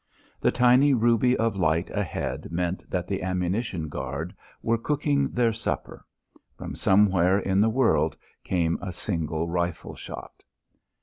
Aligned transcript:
The 0.39 0.49
tiny 0.51 0.95
ruby 0.95 1.37
of 1.37 1.55
light 1.57 1.91
ahead 1.91 2.51
meant 2.51 2.89
that 2.89 3.05
the 3.05 3.21
ammunition 3.21 3.87
guard 3.87 4.33
were 4.63 4.79
cooking 4.79 5.29
their 5.29 5.53
supper. 5.53 6.03
From 6.57 6.73
somewhere 6.73 7.37
in 7.37 7.61
the 7.61 7.69
world 7.69 8.17
came 8.43 8.79
a 8.81 8.93
single 8.93 9.47
rifle 9.47 9.93
shot. 9.93 10.41